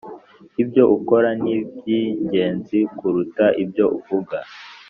[0.61, 4.37] ibyo ukora nibyingenzi kuruta ibyo uvuga